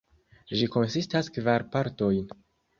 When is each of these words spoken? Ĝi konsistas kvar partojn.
Ĝi 0.61 0.69
konsistas 0.77 1.31
kvar 1.37 1.69
partojn. 1.79 2.37